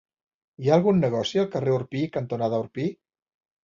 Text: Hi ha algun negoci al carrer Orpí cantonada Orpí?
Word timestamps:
Hi 0.63 0.71
ha 0.71 0.79
algun 0.81 1.03
negoci 1.03 1.43
al 1.43 1.53
carrer 1.59 1.79
Orpí 1.79 2.05
cantonada 2.19 2.65
Orpí? 2.67 2.93